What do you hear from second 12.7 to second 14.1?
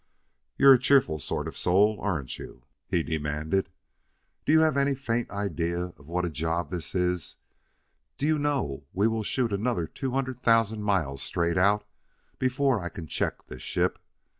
I can check this ship?